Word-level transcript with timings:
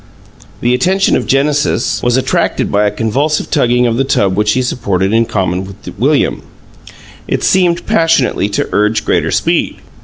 The 0.61 0.73
attention 0.73 1.15
of 1.15 1.27
Genesis 1.27 2.01
was 2.01 2.17
attracted 2.17 2.71
by 2.71 2.87
a 2.87 2.89
convulsive 2.91 3.51
tugging 3.51 3.85
of 3.85 3.97
the 3.97 4.03
tub 4.03 4.35
which 4.35 4.53
he 4.53 4.63
supported 4.63 5.13
in 5.13 5.25
common 5.27 5.63
with 5.63 5.93
William; 5.99 6.41
it 7.27 7.43
seemed 7.43 7.85
passionately 7.85 8.49
to 8.49 8.67
urge 8.71 9.05
greater 9.05 9.29
speed. 9.29 9.75